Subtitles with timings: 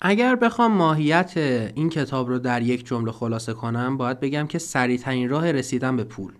[0.00, 1.32] اگر بخوام ماهیت
[1.74, 6.04] این کتاب رو در یک جمله خلاصه کنم باید بگم که سریعترین راه رسیدن به
[6.04, 6.32] پول.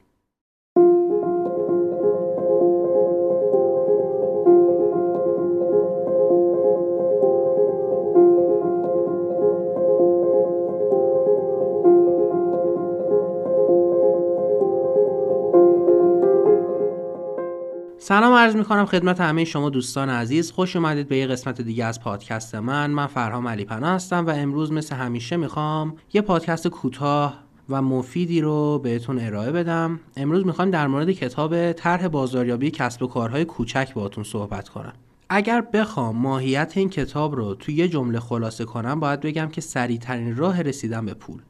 [18.10, 20.50] سلام عرض می کنم خدمت همه شما دوستان عزیز.
[20.50, 22.90] خوش اومدید به یه قسمت دیگه از پادکست من.
[22.90, 27.38] من فرهام علی پناه هستم و امروز مثل همیشه می‌خوام یه پادکست کوتاه
[27.68, 30.00] و مفیدی رو بهتون ارائه بدم.
[30.16, 34.92] امروز می‌خوام در مورد کتاب طرح بازاریابی کسب و کارهای کوچک باهاتون صحبت کنم.
[35.28, 40.36] اگر بخوام ماهیت این کتاب رو توی یه جمله خلاصه کنم باید بگم که سریعترین
[40.36, 41.40] راه رسیدن به پول.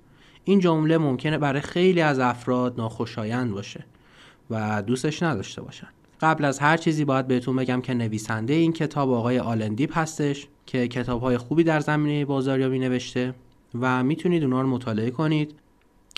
[0.44, 3.84] این جمله ممکنه برای خیلی از افراد ناخوشایند باشه
[4.50, 5.88] و دوستش نداشته باشن.
[6.20, 10.88] قبل از هر چیزی باید بهتون بگم که نویسنده این کتاب آقای آلندیپ هستش که
[10.88, 13.34] کتاب های خوبی در زمینه بازاریابی نوشته
[13.80, 15.54] و می‌تونید اونا رو مطالعه کنید.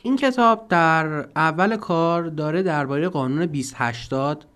[0.02, 4.46] این کتاب در اول کار داره درباره قانون 2080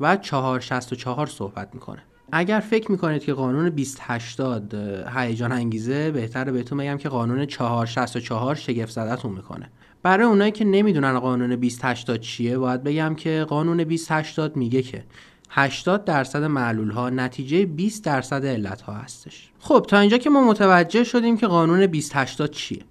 [0.00, 2.02] و 464 صحبت می‌کنه.
[2.36, 4.74] اگر فکر می‌کنید که قانون 2080
[5.16, 9.70] هیجان انگیزه بهتره بهتون بگم که قانون 464 شگفت زدتون می‌کنه.
[10.02, 15.04] برای اونایی که نمی‌دونن قانون 2080 چیه باید بگم که قانون 2080 میگه که
[15.50, 19.50] 80 درصد معلول ها نتیجه 20 درصد علت ها هستش.
[19.58, 22.82] خب تا اینجا که ما متوجه شدیم که قانون 2080 چیه.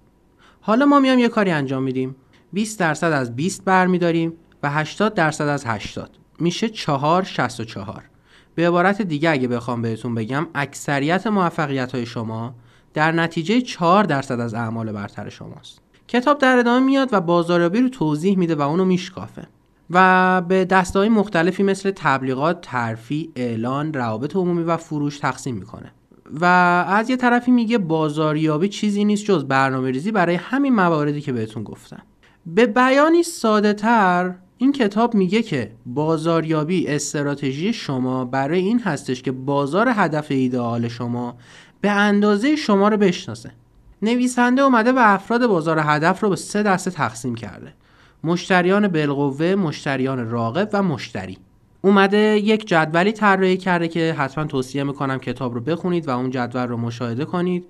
[0.60, 2.16] حالا ما میام یه کاری انجام میدیم.
[2.52, 8.04] 20 درصد از 20 برمیداریم و 80 درصد از 80 میشه 464
[8.54, 12.54] به عبارت دیگه اگه بخوام بهتون بگم اکثریت موفقیت های شما
[12.94, 15.80] در نتیجه 4 درصد از اعمال برتر شماست.
[16.08, 19.46] کتاب در ادامه میاد و بازاریابی رو توضیح میده و اونو میشکافه.
[19.90, 25.92] و به دستهای مختلفی مثل تبلیغات، ترفی، اعلان، روابط عمومی و فروش تقسیم می‌کنه.
[26.40, 26.44] و
[26.88, 31.62] از یه طرفی میگه بازاریابی چیزی نیست جز برنامه ریزی برای همین مواردی که بهتون
[31.62, 32.02] گفتم.
[32.46, 39.32] به بیانی ساده تر این کتاب میگه که بازاریابی استراتژی شما برای این هستش که
[39.32, 41.36] بازار هدف ایدئال شما
[41.80, 43.52] به اندازه شما رو بشناسه.
[44.02, 47.74] نویسنده اومده و افراد بازار هدف رو به سه دسته تقسیم کرده.
[48.24, 51.38] مشتریان بالقوه، مشتریان راغب و مشتری.
[51.82, 56.66] اومده یک جدولی طراحی کرده که حتما توصیه می‌کنم کتاب رو بخونید و اون جدول
[56.66, 57.64] رو مشاهده کنید.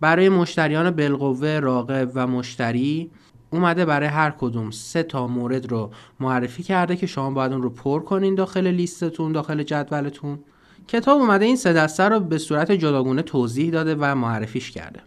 [0.00, 3.10] برای مشتریان بالقوه، راغب و مشتری
[3.50, 7.70] اومده برای هر کدوم سه تا مورد رو معرفی کرده که شما باید اون رو
[7.70, 10.38] پر کنین داخل لیستتون داخل جدولتون.
[10.88, 15.00] کتاب اومده این سه دسته رو به صورت جداگونه توضیح داده و معرفیش کرده.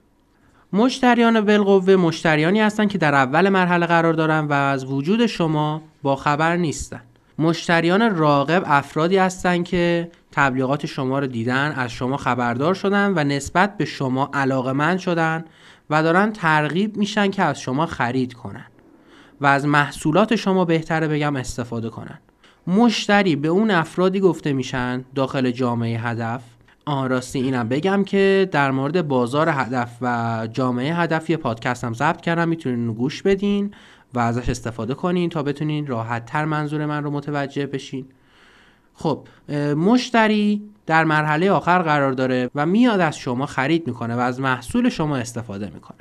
[0.73, 6.15] مشتریان بالقوه مشتریانی هستند که در اول مرحله قرار دارن و از وجود شما با
[6.15, 7.01] خبر نیستن.
[7.39, 13.77] مشتریان راقب افرادی هستند که تبلیغات شما رو دیدن از شما خبردار شدن و نسبت
[13.77, 15.45] به شما علاقمند شدن
[15.91, 18.65] و دارن ترغیب میشن که از شما خرید کنن
[19.41, 22.19] و از محصولات شما بهتره بگم استفاده کنن.
[22.67, 26.43] مشتری به اون افرادی گفته میشن داخل جامعه هدف.
[26.85, 31.93] آن راستی اینم بگم که در مورد بازار هدف و جامعه هدف یه پادکست هم
[31.93, 33.73] ضبط کردم می‌تونین گوش بدین
[34.13, 38.05] و ازش استفاده کنین تا بتونین راحت تر منظور من رو متوجه بشین.
[38.93, 39.27] خب
[39.75, 44.89] مشتری در مرحله آخر قرار داره و میاد از شما خرید می‌کنه و از محصول
[44.89, 45.97] شما استفاده می‌کنه.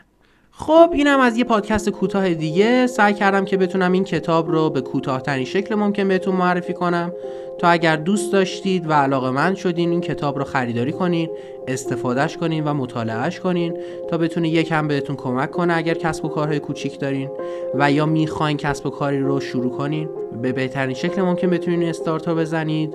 [0.52, 2.86] خب اینم از یه پادکست کوتاه دیگه.
[2.86, 7.12] سعی کردم که بتونم این کتاب رو به کوتاهترین شکل ممکن بهتون معرفی کنم.
[7.58, 11.30] تا اگر دوست داشتید و علاقه من شدین این کتاب رو خریداری کنین
[11.68, 13.76] استفادهش کنین و مطالعهش کنین
[14.10, 17.30] تا بتونه یکم بهتون کمک کنه اگر کسب و کارهای کوچیک دارین
[17.74, 20.08] و یا می‌خواین کسب و کاری رو شروع کنین.
[20.42, 22.94] به بهترین شکل ممکن بتونین استارت بزنید.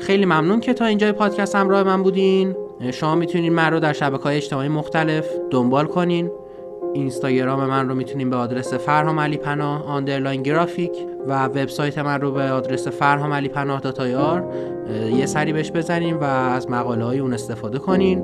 [0.00, 2.56] خیلی ممنون که تا اینجای پادکست همراه من بودین.
[2.92, 6.30] شما می‌تونین من رو در شبکه های اجتماعی مختلف دنبال کنین.
[6.94, 10.92] اینستاگرام من رو می‌تونین به آدرس فرهام علی پناه underline graphic
[11.28, 14.52] و وبسایت من رو به آدرس فرهام علی پناه dot ir
[15.16, 18.22] یه سری بهش بزنین و از مقاله های اون استفاده کنین.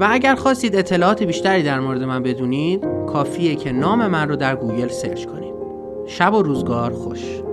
[0.00, 4.56] و اگر خواستید اطلاعات بیشتری در مورد من بدونید کافیه که نام من رو در
[4.56, 5.54] گوگل سرچ کنید
[6.06, 7.45] شب و روزگار خوش.